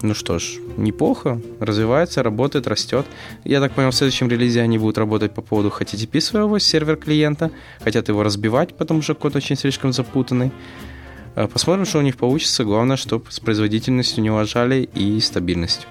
Ну 0.00 0.14
что 0.14 0.38
ж, 0.38 0.58
неплохо, 0.76 1.40
развивается, 1.58 2.22
работает, 2.22 2.68
растет. 2.68 3.04
Я 3.44 3.60
так 3.60 3.72
понял, 3.72 3.90
в 3.90 3.94
следующем 3.94 4.28
релизе 4.28 4.60
они 4.62 4.78
будут 4.78 4.96
работать 4.96 5.34
по 5.34 5.42
поводу 5.42 5.74
HTTP 5.76 6.20
своего 6.20 6.58
сервер 6.60 6.96
клиента, 6.96 7.50
хотят 7.80 8.08
его 8.08 8.22
разбивать, 8.22 8.76
потому 8.76 9.02
что 9.02 9.16
код 9.16 9.34
очень 9.34 9.56
слишком 9.56 9.92
запутанный. 9.92 10.52
Э, 11.34 11.46
посмотрим, 11.46 11.84
что 11.84 11.98
у 11.98 12.02
них 12.02 12.16
получится. 12.16 12.64
Главное, 12.64 12.96
чтобы 12.96 13.30
с 13.30 13.40
производительностью 13.40 14.22
не 14.22 14.30
лажали 14.30 14.88
и 14.94 15.20
стабильностью. 15.20 15.88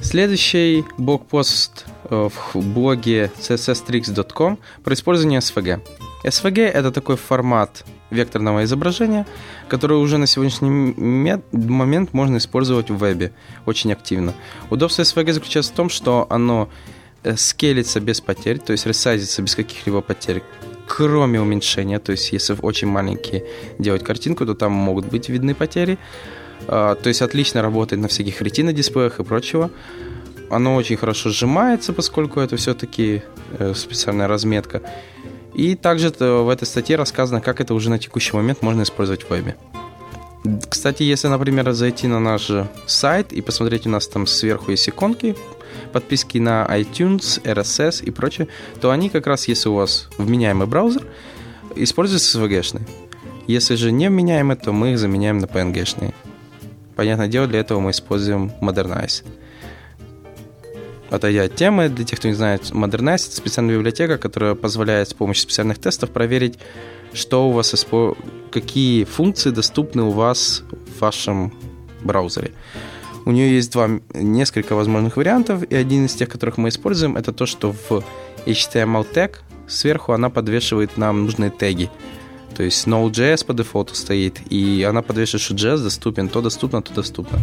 Следующий 0.00 0.84
блокпост 0.98 1.86
э, 2.04 2.28
в 2.30 2.56
блоге 2.56 3.30
csstrix.com 3.38 4.58
про 4.82 4.94
использование 4.94 5.40
SVG. 5.40 5.80
SVG— 6.24 6.60
это 6.66 6.90
такой 6.90 7.16
формат 7.16 7.84
векторного 8.10 8.64
изображения, 8.64 9.26
который 9.68 9.98
уже 9.98 10.18
на 10.18 10.26
сегодняшний 10.26 10.68
момент 11.52 12.12
можно 12.12 12.38
использовать 12.38 12.90
в 12.90 12.96
вебе 12.96 13.32
очень 13.66 13.92
активно. 13.92 14.34
Удобство 14.68 15.02
SVG 15.02 15.32
заключается 15.32 15.72
в 15.72 15.76
том, 15.76 15.88
что 15.88 16.26
оно 16.28 16.68
э, 17.22 17.36
скелится 17.36 18.00
без 18.00 18.20
потерь, 18.20 18.58
то 18.58 18.72
есть 18.72 18.86
ресайзится 18.86 19.42
без 19.42 19.54
каких-либо 19.54 20.00
потерь 20.00 20.42
кроме 20.96 21.40
уменьшения. 21.40 22.00
То 22.00 22.12
есть, 22.12 22.32
если 22.32 22.56
очень 22.60 22.88
маленькие 22.88 23.44
делать 23.78 24.02
картинку, 24.02 24.44
то 24.44 24.54
там 24.54 24.72
могут 24.72 25.06
быть 25.06 25.28
видны 25.28 25.54
потери. 25.54 25.98
А, 26.66 26.96
то 26.96 27.08
есть, 27.08 27.22
отлично 27.22 27.62
работает 27.62 28.02
на 28.02 28.08
всяких 28.08 28.42
ретино-дисплеях 28.42 29.20
и 29.20 29.24
прочего. 29.24 29.70
Оно 30.50 30.74
очень 30.74 30.96
хорошо 30.96 31.30
сжимается, 31.30 31.92
поскольку 31.92 32.40
это 32.40 32.56
все-таки 32.56 33.22
э, 33.58 33.72
специальная 33.74 34.26
разметка. 34.26 34.82
И 35.54 35.76
также 35.76 36.10
в 36.10 36.48
этой 36.48 36.64
статье 36.64 36.96
рассказано, 36.96 37.40
как 37.40 37.60
это 37.60 37.72
уже 37.74 37.88
на 37.88 37.98
текущий 37.98 38.36
момент 38.36 38.62
можно 38.62 38.82
использовать 38.82 39.22
в 39.22 39.30
вебе. 39.30 39.56
Кстати, 40.68 41.04
если, 41.04 41.28
например, 41.28 41.70
зайти 41.72 42.08
на 42.08 42.18
наш 42.18 42.50
сайт 42.86 43.32
и 43.32 43.42
посмотреть, 43.42 43.86
у 43.86 43.90
нас 43.90 44.08
там 44.08 44.26
сверху 44.26 44.72
есть 44.72 44.88
иконки, 44.88 45.36
подписки 45.92 46.38
на 46.38 46.66
iTunes, 46.70 47.42
RSS 47.42 48.04
и 48.04 48.10
прочее, 48.10 48.48
то 48.80 48.90
они 48.90 49.10
как 49.10 49.26
раз, 49.26 49.48
если 49.48 49.68
у 49.68 49.74
вас 49.74 50.08
вменяемый 50.18 50.66
браузер, 50.66 51.06
используются 51.76 52.38
SVG-шные. 52.38 52.88
Если 53.46 53.74
же 53.74 53.90
не 53.90 54.08
вменяемый, 54.08 54.56
то 54.56 54.72
мы 54.72 54.92
их 54.92 54.98
заменяем 54.98 55.38
на 55.38 55.46
PNG-шные. 55.46 56.14
Понятное 56.96 57.28
дело, 57.28 57.46
для 57.46 57.60
этого 57.60 57.80
мы 57.80 57.90
используем 57.92 58.52
Modernize. 58.60 59.24
Отойдя 61.10 61.44
от 61.44 61.56
темы, 61.56 61.88
для 61.88 62.04
тех, 62.04 62.18
кто 62.18 62.28
не 62.28 62.34
знает, 62.34 62.62
Modernize— 62.70 63.26
это 63.26 63.36
специальная 63.36 63.74
библиотека, 63.74 64.18
которая 64.18 64.54
позволяет 64.54 65.08
с 65.08 65.14
помощью 65.14 65.42
специальных 65.42 65.78
тестов 65.78 66.10
проверить, 66.10 66.58
что 67.12 67.48
у 67.48 67.52
вас, 67.52 67.74
какие 68.52 69.04
функции 69.04 69.50
доступны 69.50 70.02
у 70.02 70.10
вас 70.10 70.62
в 70.96 71.00
вашем 71.00 71.52
браузере. 72.04 72.52
У 73.24 73.32
нее 73.32 73.54
есть 73.54 73.72
два, 73.72 73.88
несколько 74.14 74.74
возможных 74.74 75.16
вариантов, 75.16 75.62
и 75.62 75.74
один 75.74 76.06
из 76.06 76.14
тех, 76.14 76.28
которых 76.28 76.58
мы 76.58 76.68
используем, 76.68 77.16
это 77.16 77.32
то, 77.32 77.46
что 77.46 77.72
в 77.72 78.02
HTML 78.46 79.06
tag 79.12 79.36
сверху 79.68 80.12
она 80.12 80.30
подвешивает 80.30 80.96
нам 80.96 81.24
нужные 81.24 81.50
теги. 81.50 81.90
То 82.56 82.64
есть 82.64 82.86
Node.js 82.86 83.44
по 83.46 83.54
дефолту 83.54 83.94
стоит, 83.94 84.40
и 84.50 84.84
она 84.88 85.02
подвешивает, 85.02 85.42
что 85.42 85.54
JS 85.54 85.82
доступен, 85.82 86.28
то 86.28 86.42
доступно, 86.42 86.82
то 86.82 86.92
доступно. 86.92 87.38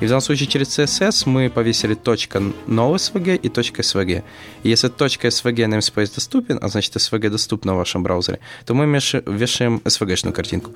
И 0.00 0.04
в 0.04 0.08
данном 0.08 0.20
случае 0.20 0.46
через 0.46 0.78
CSS 0.78 1.26
мы 1.26 1.48
повесили 1.48 1.96
.NoSVG 1.96 3.36
и 3.36 3.48
.svg. 3.48 4.22
И 4.62 4.68
если 4.68 4.90
.svg 4.90 5.66
namespace 5.66 6.14
доступен, 6.14 6.58
а 6.60 6.68
значит 6.68 6.94
SVG 6.96 7.30
доступна 7.30 7.74
в 7.74 7.78
вашем 7.78 8.02
браузере, 8.02 8.40
то 8.66 8.74
мы 8.74 8.84
вешаем 8.86 9.80
SVG-шную 9.84 10.32
картинку. 10.32 10.72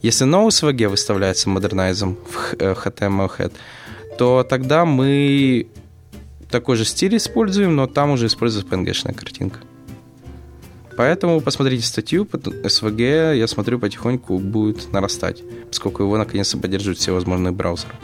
Если 0.00 0.26
NoSVG 0.26 0.88
выставляется 0.88 1.50
модернайзом 1.50 2.16
в 2.30 2.54
HTML 2.54 3.30
head, 3.38 3.52
то 4.16 4.42
тогда 4.48 4.86
мы 4.86 5.66
такой 6.50 6.76
же 6.76 6.86
стиль 6.86 7.16
используем, 7.18 7.76
но 7.76 7.86
там 7.86 8.10
уже 8.10 8.26
используется 8.26 8.74
PNG-шная 8.74 9.14
картинка. 9.14 9.60
Поэтому 10.96 11.40
посмотрите 11.40 11.86
статью, 11.86 12.24
SVG, 12.24 13.36
я 13.36 13.46
смотрю, 13.48 13.78
потихоньку 13.78 14.38
будет 14.38 14.92
нарастать, 14.92 15.42
поскольку 15.68 16.02
его 16.02 16.16
наконец-то 16.18 16.58
поддерживают 16.58 16.98
все 16.98 17.12
возможные 17.12 17.52
браузеры. 17.52 17.94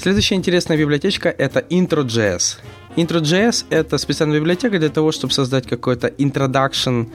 Следующая 0.00 0.36
интересная 0.36 0.78
библиотечка– 0.78 1.28
это 1.38 1.60
Intro.js. 1.60 2.56
Intro.js– 2.96 3.66
это 3.68 3.98
специальная 3.98 4.38
библиотека 4.38 4.78
для 4.78 4.88
того, 4.88 5.12
чтобы 5.12 5.34
создать 5.34 5.66
какой-то 5.66 6.08
introduction, 6.08 7.10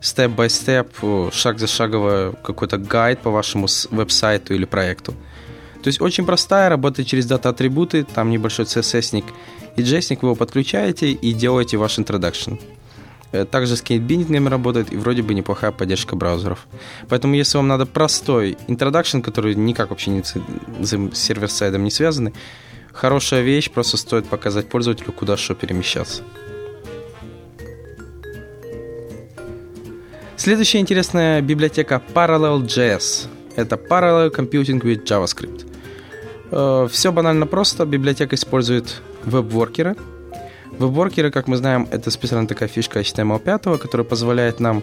степ-by-степ, 0.00 1.32
шаг 1.32 1.60
за 1.60 1.68
шагово 1.68 2.34
какой-то 2.42 2.76
гайд 2.76 3.20
по 3.20 3.30
вашему 3.30 3.68
веб-сайту 3.92 4.52
или 4.52 4.64
проекту. 4.64 5.14
То 5.84 5.86
есть 5.86 6.00
очень 6.00 6.26
простая, 6.26 6.68
работает 6.70 7.06
через 7.06 7.26
дата-атрибуты, 7.26 8.02
там 8.02 8.30
небольшой 8.30 8.64
CSS-ник 8.64 9.26
и 9.76 9.82
JS-ник, 9.82 10.22
вы 10.22 10.30
его 10.30 10.34
подключаете 10.34 11.12
и 11.12 11.32
делаете 11.34 11.76
ваш 11.76 12.00
introduction. 12.00 12.58
Э, 13.34 13.44
также 13.44 13.74
с 13.74 13.82
кейтбиндингами 13.82 14.48
работает 14.48 14.92
и 14.92 14.96
вроде 14.96 15.22
бы 15.22 15.34
неплохая 15.34 15.72
поддержка 15.72 16.14
браузеров. 16.14 16.68
Поэтому 17.08 17.34
если 17.34 17.56
вам 17.56 17.66
надо 17.66 17.84
простой 17.84 18.56
introduction, 18.68 19.22
который 19.22 19.56
никак 19.56 19.90
вообще 19.90 20.12
не 20.12 20.22
с 20.22 20.36
server-side 21.18 21.72
ом 21.72 21.82
не 21.82 21.90
связанный, 21.90 22.32
хорошая 22.92 23.42
вещь, 23.42 23.72
просто 23.72 23.96
стоит 23.96 24.26
показать 24.26 24.68
пользователю, 24.68 25.12
куда 25.12 25.36
что 25.36 25.56
перемещаться. 25.56 26.22
Следующая 30.36 30.78
интересная 30.78 31.40
библиотека 31.40 32.00
Parallel.js. 32.14 33.26
Это 33.56 33.74
Parallel 33.74 34.32
Computing 34.32 34.80
with 34.80 35.04
JavaScript. 35.04 35.66
Э, 36.52 36.86
Все 36.88 37.10
банально 37.10 37.48
просто. 37.48 37.84
Библиотека 37.84 38.36
использует 38.36 39.02
веб-воркеры, 39.24 39.96
Веб-воркеры, 40.72 41.30
как 41.30 41.46
мы 41.48 41.56
знаем, 41.56 41.88
это 41.90 42.10
специально 42.10 42.46
такая 42.48 42.68
фишка 42.68 43.00
HTML5, 43.00 43.78
которая 43.78 44.04
позволяет 44.04 44.60
нам 44.60 44.82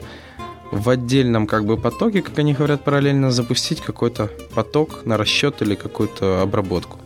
в 0.71 0.89
отдельном 0.89 1.47
как 1.47 1.65
бы 1.65 1.77
потоке, 1.77 2.21
как 2.21 2.39
они 2.39 2.53
говорят 2.53 2.83
параллельно, 2.83 3.31
запустить 3.31 3.81
какой-то 3.81 4.29
поток 4.55 5.05
на 5.05 5.17
расчет 5.17 5.61
или 5.61 5.75
какую-то 5.75 6.41
обработку. 6.41 6.99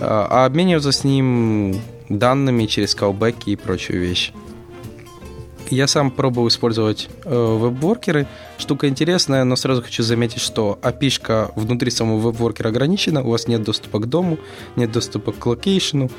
А, 0.00 0.28
а 0.30 0.46
обмениваться 0.46 0.92
с 0.92 1.02
ним 1.02 1.74
данными 2.08 2.66
через 2.66 2.94
callback 2.94 3.44
и 3.44 3.50
и 3.50 3.56
прочие 3.56 3.98
вещи. 3.98 4.32
Я 5.70 5.86
сам 5.86 6.10
пробовал 6.10 6.48
использовать 6.48 7.10
э, 7.24 7.30
web 7.30 7.56
worker 7.56 8.09
ы. 8.09 8.26
Штука 8.56 8.88
интересная, 8.88 9.44
но 9.44 9.54
сразу 9.54 9.82
хочу 9.82 10.02
заметить, 10.02 10.40
что 10.40 10.78
API 10.80 11.52
внутри 11.56 11.90
самого 11.90 12.18
web 12.18 12.33
worker 12.33 12.63
а 12.63 12.68
ограничена. 12.68 13.22
У 13.22 13.30
вас 13.30 13.48
нет 13.48 13.64
доступа 13.64 13.98
к 13.98 14.06
DOM 14.06 14.25
у, 14.25 14.38
нет 14.76 14.92
доступа 14.92 15.32
к 15.32 15.44
location 15.44 16.03
у 16.03 16.10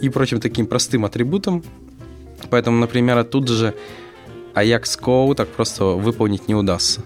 и 0.00 0.08
прочим 0.08 0.40
таким 0.40 0.66
простым 0.66 1.04
атрибутам. 1.04 1.62
Поэтому, 2.50 2.78
например, 2.78 3.24
тут 3.24 3.48
же 3.48 3.74
Ajax 4.54 5.00
код 5.00 5.34
так 5.34 5.48
просто 5.48 5.84
выполнить 5.84 6.48
не 6.48 6.54
удастся. 6.54 7.02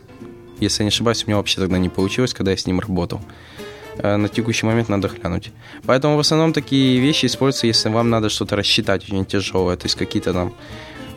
Если 0.61 0.83
я 0.83 0.85
не 0.85 0.89
ошибаюсь, 0.89 1.25
у 1.25 1.27
меня 1.27 1.37
вообще 1.37 1.61
тогда 1.61 1.79
не 1.79 1.89
получилось, 1.89 2.35
когда 2.35 2.51
я 2.51 2.57
с 2.57 2.67
ним 2.67 2.81
работал. 2.81 3.21
Э, 3.99 4.17
на 4.17 4.29
текущий 4.29 4.67
момент 4.67 4.89
надо 4.89 5.09
глянуть. 5.09 5.51
Поэтому 5.85 6.17
в 6.17 6.21
основном 6.21 6.53
такие 6.53 7.01
вещи 7.01 7.27
используются, 7.27 7.67
если 7.67 7.89
вам 7.89 8.11
надо 8.11 8.29
что-то 8.29 8.57
рассчитать 8.57 9.05
очень 9.05 9.25
тяжелое, 9.25 9.77
то 9.77 9.87
есть 9.87 9.97
какие-то 9.97 10.33
там 10.33 10.53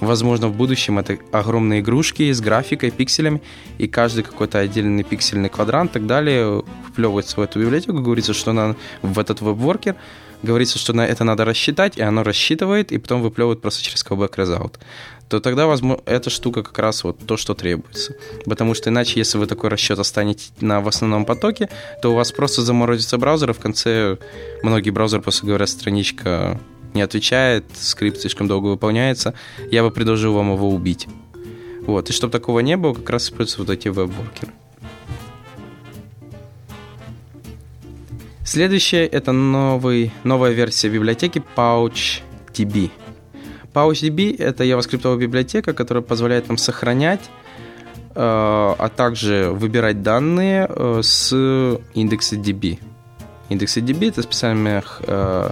Возможно, 0.02 0.48
в 0.50 0.56
будущем 0.56 1.00
это 1.00 1.18
огромные 1.32 1.80
игрушки 1.80 2.32
с 2.32 2.42
графикой, 2.42 2.92
пикселями, 2.92 3.42
и 3.78 3.88
каждый 3.88 4.24
какой-то 4.24 4.60
отдельный 4.60 5.04
пиксельный 5.04 5.50
квадрант 5.50 5.92
и 5.92 5.94
так 5.94 6.06
далее 6.06 6.64
вплевывается 6.90 7.40
в 7.40 7.44
эту 7.44 7.62
библиотеку, 7.62 8.00
говорится, 8.00 8.34
что 8.34 8.52
на, 8.52 8.76
в 9.02 9.20
этот 9.20 9.42
веб-воркер, 9.42 9.96
говорится, 10.46 10.80
что 10.80 10.94
на 10.94 11.06
это 11.06 11.24
надо 11.24 11.44
рассчитать, 11.44 11.98
и 11.98 12.02
оно 12.02 12.24
рассчитывает, 12.24 12.92
и 12.92 12.98
потом 12.98 13.22
выплевывает 13.22 13.62
просто 13.62 13.84
через 13.84 14.06
callback 14.06 14.36
result 14.36 14.78
то 15.28 15.40
тогда, 15.40 15.66
возможно, 15.66 16.02
эта 16.06 16.30
штука 16.30 16.64
как 16.64 16.78
раз 16.80 17.04
вот 17.04 17.18
то, 17.26 17.38
что 17.38 17.54
требуется. 17.54 18.16
Потому 18.46 18.74
что 18.74 18.90
иначе, 18.90 19.20
если 19.20 19.38
вы 19.38 19.48
такой 19.48 19.70
расчет 19.70 19.98
останете 19.98 20.50
на 20.62 20.82
в 20.82 20.88
основном 20.88 21.26
потоке, 21.26 21.70
то 22.02 22.12
у 22.12 22.16
вас 22.16 22.32
просто 22.32 22.62
заморозится 22.62 23.18
браузер, 23.18 23.50
и 23.50 23.54
в 23.54 23.60
конце 23.60 24.18
многие 24.62 24.92
браузеры 24.92 25.24
просто 25.24 25.46
говорят, 25.46 25.70
страничка 25.70 26.60
не 26.94 27.02
отвечает, 27.02 27.66
скрипт 27.74 28.22
слишком 28.22 28.48
долго 28.48 28.68
выполняется, 28.68 29.34
я 29.72 29.84
бы 29.84 29.92
предложил 29.92 30.34
вам 30.34 30.54
его 30.54 30.70
убить. 30.70 31.08
Вот, 31.82 32.10
и 32.10 32.14
чтобы 32.14 32.32
такого 32.32 32.60
не 32.60 32.78
было, 32.78 32.94
как 32.94 33.10
раз 33.10 33.26
используются 33.26 33.60
вот 33.60 33.70
эти 33.70 33.90
веб-воркеры. 33.90 34.52
Следующее 38.46 39.08
это 39.08 39.32
новый, 39.32 40.12
новая 40.24 40.52
версия 40.52 40.88
библиотеки 40.88 41.42
PouchDB. 41.56 42.92
PouchDB— 43.74 44.38
это 44.38 44.64
JavaScript 44.64 45.18
библиотека, 45.18 45.74
которая 45.74 46.04
позволяет 46.04 46.48
нам 46.48 46.60
сохранять, 46.60 47.22
э, 47.22 48.14
а 48.16 48.92
также 48.96 49.50
выбирать 49.52 50.04
данные 50.04 50.68
э, 50.70 51.00
с 51.02 51.34
индекса 51.96 52.36
DB. 52.36 52.80
Индексы 53.50 53.80
DB— 53.80 54.10
это 54.10 54.22
специальный 54.22 54.84
э, 55.08 55.52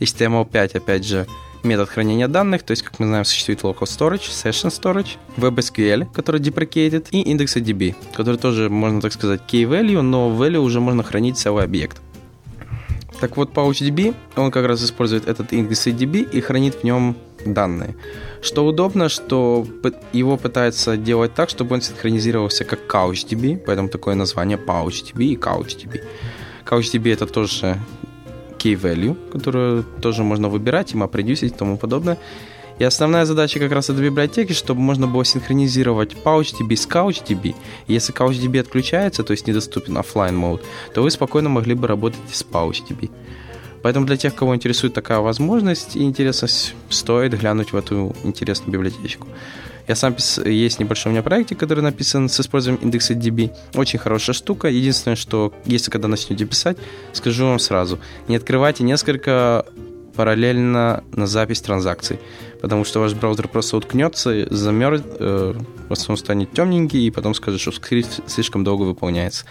HTML5, 0.00 0.78
опять 0.78 1.04
же, 1.04 1.26
метод 1.62 1.90
хранения 1.90 2.26
данных, 2.26 2.62
то 2.62 2.70
есть, 2.70 2.82
как 2.82 2.98
мы 2.98 3.06
знаем, 3.06 3.26
существует 3.26 3.60
local 3.60 3.82
storage, 3.82 4.30
session 4.30 4.70
storage, 4.70 5.18
WebSQL, 5.36 6.10
который 6.10 6.40
deprecated, 6.40 7.08
и 7.10 7.22
IndexedDB, 7.34 7.94
который 8.14 8.38
тоже, 8.38 8.70
можно 8.70 9.02
так 9.02 9.12
сказать, 9.12 9.42
key 9.46 9.64
value, 9.64 10.00
но 10.00 10.30
value 10.30 10.56
уже 10.56 10.80
можно 10.80 11.02
хранить 11.02 11.36
целый 11.36 11.64
объект. 11.64 12.00
Так 13.20 13.36
вот, 13.36 13.52
PouchDB, 13.52 14.14
он 14.36 14.50
как 14.50 14.66
раз 14.66 14.82
использует 14.82 15.28
этот 15.28 15.52
IndexedDB 15.52 16.30
и 16.32 16.40
хранит 16.40 16.76
в 16.76 16.84
нем 16.84 17.16
данные. 17.44 17.94
Что 18.42 18.66
удобно, 18.66 19.08
что 19.08 19.66
его 20.12 20.36
пытаются 20.36 20.96
делать 20.96 21.34
так, 21.34 21.50
чтобы 21.50 21.74
он 21.74 21.82
синхронизировался 21.82 22.64
как 22.64 22.80
CouchDB, 22.88 23.58
поэтому 23.66 23.88
такое 23.88 24.14
название 24.14 24.58
PouchDB 24.58 25.24
и 25.24 25.36
CouchDB. 25.36 26.02
CouchDB 26.64 27.12
это 27.12 27.26
тоже 27.26 27.76
key 28.58 28.74
value, 28.74 29.16
которую 29.32 29.84
тоже 30.00 30.22
можно 30.22 30.48
выбирать, 30.48 30.94
им 30.94 31.08
продюсить 31.08 31.52
и 31.52 31.56
тому 31.56 31.76
подобное. 31.76 32.16
И 32.80 32.84
основная 32.84 33.26
задача 33.26 33.60
как 33.60 33.72
раз 33.72 33.90
этой 33.90 34.06
библиотеки, 34.06 34.54
чтобы 34.54 34.80
можно 34.80 35.06
было 35.06 35.22
синхронизировать 35.22 36.14
PouchDB 36.24 36.76
с 36.76 36.88
CouchDB. 36.88 37.54
Если 37.86 38.14
CouchDB 38.14 38.58
отключается, 38.58 39.22
то 39.22 39.32
есть 39.32 39.46
недоступен 39.46 39.98
офлайн 39.98 40.34
мод, 40.34 40.64
то 40.94 41.02
вы 41.02 41.10
спокойно 41.10 41.50
могли 41.50 41.74
бы 41.74 41.86
работать 41.86 42.18
с 42.32 42.42
PouchDB. 42.42 43.10
Поэтому 43.82 44.06
для 44.06 44.16
тех, 44.16 44.34
кого 44.34 44.56
интересует 44.56 44.94
такая 44.94 45.18
возможность 45.18 45.94
и 45.94 46.02
интересность, 46.04 46.74
стоит 46.88 47.38
глянуть 47.38 47.74
в 47.74 47.76
эту 47.76 48.16
интересную 48.24 48.72
библиотечку. 48.72 49.28
Я 49.86 49.94
сам 49.94 50.14
пис... 50.14 50.38
есть 50.38 50.78
небольшой 50.78 51.10
у 51.10 51.12
меня 51.12 51.22
проектик, 51.22 51.58
который 51.58 51.80
написан 51.80 52.30
с 52.30 52.40
использованием 52.40 52.82
индекса 52.82 53.12
DB. 53.12 53.50
Очень 53.74 53.98
хорошая 53.98 54.32
штука. 54.32 54.68
Единственное, 54.68 55.16
что 55.16 55.52
если 55.66 55.90
когда 55.90 56.08
начнете 56.08 56.46
писать, 56.46 56.78
скажу 57.12 57.44
вам 57.44 57.58
сразу, 57.58 57.98
не 58.26 58.36
открывайте 58.36 58.84
несколько 58.84 59.66
параллельно 60.14 61.04
на 61.12 61.26
запись 61.26 61.60
транзакций, 61.60 62.18
потому 62.60 62.84
что 62.84 63.00
ваш 63.00 63.14
браузер 63.14 63.48
просто 63.48 63.76
уткнется, 63.76 64.46
замерз, 64.50 65.02
э, 65.04 65.54
основном 65.88 66.16
станет 66.16 66.52
темненький, 66.52 67.06
и 67.06 67.10
потом 67.10 67.34
скажет, 67.34 67.60
что 67.60 67.72
скрипт 67.72 68.20
слишком 68.26 68.64
долго 68.64 68.84
выполняется. 68.84 69.44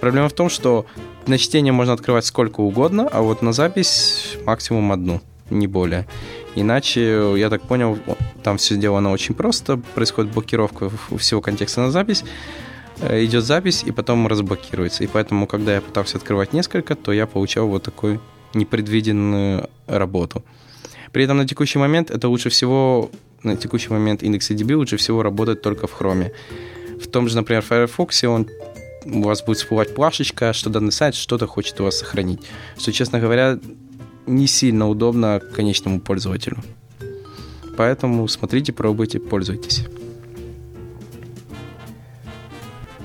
Проблема 0.00 0.28
в 0.28 0.32
том, 0.32 0.48
что 0.48 0.86
на 1.26 1.38
чтение 1.38 1.72
можно 1.72 1.92
открывать 1.92 2.26
сколько 2.26 2.60
угодно, 2.60 3.08
а 3.10 3.22
вот 3.22 3.42
на 3.42 3.52
запись 3.52 4.36
максимум 4.44 4.92
одну, 4.92 5.20
не 5.50 5.66
более. 5.66 6.06
Иначе, 6.54 7.34
я 7.36 7.50
так 7.50 7.62
понял, 7.62 7.98
там 8.42 8.58
все 8.58 8.74
сделано 8.74 9.10
очень 9.10 9.34
просто, 9.34 9.76
происходит 9.94 10.32
блокировка 10.32 10.90
всего 11.18 11.40
контекста 11.40 11.80
на 11.80 11.90
запись, 11.90 12.24
э, 13.00 13.24
идет 13.24 13.44
запись 13.44 13.82
и 13.84 13.90
потом 13.90 14.26
разблокируется. 14.26 15.04
И 15.04 15.06
поэтому, 15.06 15.46
когда 15.46 15.74
я 15.74 15.80
пытался 15.80 16.18
открывать 16.18 16.52
несколько, 16.52 16.94
то 16.94 17.12
я 17.12 17.26
получал 17.26 17.66
вот 17.66 17.82
такую 17.82 18.20
непредвиденную 18.54 19.68
работу. 19.86 20.44
При 21.12 21.24
этом 21.24 21.36
на 21.36 21.46
текущий 21.46 21.78
момент 21.78 22.10
это 22.10 22.28
лучше 22.28 22.48
всего, 22.50 23.10
на 23.42 23.56
текущий 23.56 23.90
момент 23.90 24.22
EDB 24.22 24.74
лучше 24.74 24.96
всего 24.96 25.22
работает 25.22 25.62
только 25.62 25.86
в 25.86 26.00
Chrome. 26.00 26.32
В 27.00 27.06
том 27.08 27.28
же, 27.28 27.36
например, 27.36 27.62
Firefox 27.62 28.24
он 28.24 28.48
у 29.04 29.22
вас 29.22 29.42
будет 29.42 29.58
всплывать 29.58 29.94
плашечка, 29.94 30.52
что 30.52 30.70
данный 30.70 30.92
сайт 30.92 31.14
что-то 31.14 31.46
хочет 31.46 31.80
у 31.80 31.84
вас 31.84 31.98
сохранить. 31.98 32.40
Что, 32.78 32.92
честно 32.92 33.20
говоря, 33.20 33.58
не 34.26 34.46
сильно 34.46 34.88
удобно 34.88 35.40
конечному 35.54 36.00
пользователю. 36.00 36.58
Поэтому 37.76 38.26
смотрите, 38.28 38.72
пробуйте, 38.72 39.20
пользуйтесь. 39.20 39.84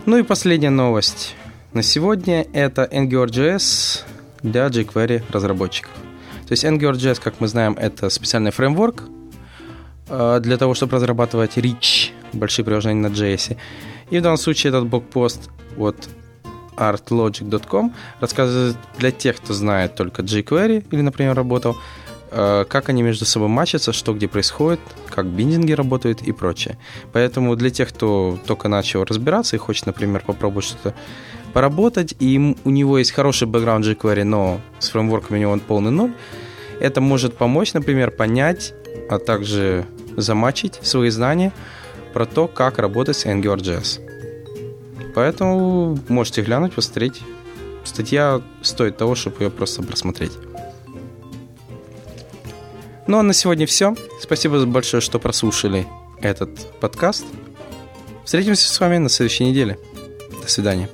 Ну 0.05 0.17
и 0.17 0.23
последняя 0.23 0.69
новость 0.69 1.35
на 1.73 1.83
сегодня 1.83 2.47
это 2.53 2.89
AngularJS 2.91 4.03
для 4.43 4.67
jQuery 4.67 5.23
разработчиков. 5.31 5.91
То 6.47 6.53
есть 6.53 6.65
AngularJS, 6.65 7.21
как 7.21 7.39
мы 7.39 7.47
знаем, 7.47 7.75
это 7.79 8.09
специальный 8.09 8.51
фреймворк 8.51 9.03
э, 10.07 10.39
для 10.41 10.57
того, 10.57 10.73
чтобы 10.73 10.95
разрабатывать 10.95 11.57
rich, 11.57 12.11
большие 12.33 12.65
приложения 12.65 13.07
на 13.07 13.13
JS. 13.13 13.57
И 14.09 14.17
в 14.17 14.21
данном 14.21 14.37
случае 14.37 14.69
этот 14.69 14.87
блокпост 14.87 15.49
вот 15.75 16.09
artlogic.com 16.75 17.93
рассказывает 18.19 18.77
для 18.97 19.11
тех, 19.11 19.37
кто 19.37 19.53
знает 19.53 19.95
только 19.95 20.23
jQuery 20.23 20.87
или, 20.89 21.01
например, 21.01 21.35
работал, 21.35 21.77
э, 22.31 22.65
как 22.67 22.89
они 22.89 23.03
между 23.03 23.25
собой 23.25 23.49
матчатся, 23.49 23.93
что 23.93 24.13
где 24.13 24.27
происходит, 24.27 24.79
как 25.09 25.27
биндинги 25.27 25.73
работают 25.73 26.21
и 26.21 26.31
прочее. 26.31 26.77
Поэтому 27.13 27.55
для 27.55 27.69
тех, 27.69 27.89
кто 27.89 28.39
только 28.47 28.69
начал 28.69 29.03
разбираться 29.03 29.55
и 29.55 29.59
хочет, 29.59 29.85
например, 29.85 30.23
попробовать 30.25 30.65
что-то 30.65 30.95
поработать, 31.49 32.15
и 32.19 32.55
у 32.63 32.69
него 32.69 32.97
есть 32.97 33.11
хороший 33.11 33.47
бэкграунд 33.47 33.85
jQuery, 33.85 34.23
но 34.23 34.61
с 34.79 34.89
фреймворками 34.89 35.37
у 35.37 35.41
него 35.41 35.51
он 35.51 35.59
полный 35.59 35.91
ноль, 35.91 36.13
это 36.79 37.01
может 37.01 37.35
помочь, 37.35 37.73
например, 37.73 38.11
понять, 38.11 38.73
а 39.09 39.19
также 39.19 39.85
замачить 40.15 40.79
свои 40.81 41.09
знания 41.09 41.51
про 42.13 42.25
то, 42.25 42.47
как 42.47 42.79
работать 42.79 43.17
с 43.17 43.25
AngularJS. 43.25 44.01
Поэтому 45.13 45.99
можете 46.07 46.41
глянуть, 46.41 46.73
посмотреть. 46.73 47.21
Статья 47.83 48.41
стоит 48.61 48.97
того, 48.97 49.15
чтобы 49.15 49.43
ее 49.43 49.49
просто 49.49 49.83
просмотреть. 49.83 50.31
Ну 53.07 53.17
а 53.17 53.23
на 53.23 53.33
сегодня 53.33 53.65
все. 53.65 53.95
Спасибо 54.21 54.63
большое, 54.65 55.01
что 55.01 55.19
прослушали 55.19 55.87
этот 56.21 56.49
подкаст. 56.79 57.25
Встретимся 58.23 58.69
с 58.69 58.79
вами 58.79 58.97
на 58.97 59.09
следующей 59.09 59.45
неделе. 59.45 59.79
До 60.43 60.47
свидания. 60.47 60.89